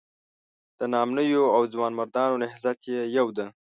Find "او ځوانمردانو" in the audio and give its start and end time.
1.55-2.39